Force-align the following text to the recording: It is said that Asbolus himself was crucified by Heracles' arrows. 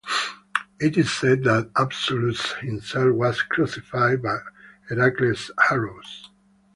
It 0.79 0.97
is 0.97 1.13
said 1.13 1.43
that 1.43 1.69
Asbolus 1.75 2.53
himself 2.59 3.13
was 3.13 3.43
crucified 3.43 4.23
by 4.23 4.39
Heracles' 4.89 5.51
arrows. 5.69 6.31